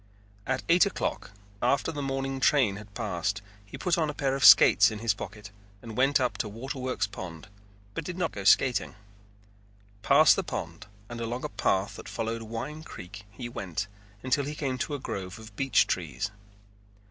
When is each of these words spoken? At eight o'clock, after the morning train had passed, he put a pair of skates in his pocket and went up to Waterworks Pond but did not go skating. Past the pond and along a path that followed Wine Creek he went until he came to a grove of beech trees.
At 0.47 0.63
eight 0.67 0.87
o'clock, 0.87 1.29
after 1.61 1.91
the 1.91 2.01
morning 2.01 2.39
train 2.39 2.77
had 2.77 2.95
passed, 2.95 3.43
he 3.63 3.77
put 3.77 3.97
a 3.99 4.13
pair 4.15 4.35
of 4.35 4.43
skates 4.43 4.89
in 4.89 4.97
his 4.97 5.13
pocket 5.13 5.51
and 5.79 5.95
went 5.95 6.19
up 6.19 6.39
to 6.39 6.49
Waterworks 6.49 7.05
Pond 7.05 7.47
but 7.93 8.03
did 8.03 8.17
not 8.17 8.31
go 8.31 8.43
skating. 8.43 8.95
Past 10.01 10.35
the 10.35 10.43
pond 10.43 10.87
and 11.07 11.21
along 11.21 11.43
a 11.45 11.49
path 11.49 11.97
that 11.97 12.09
followed 12.09 12.41
Wine 12.41 12.81
Creek 12.81 13.25
he 13.29 13.47
went 13.47 13.85
until 14.23 14.45
he 14.45 14.55
came 14.55 14.79
to 14.79 14.95
a 14.95 14.99
grove 14.99 15.37
of 15.37 15.55
beech 15.55 15.85
trees. 15.85 16.31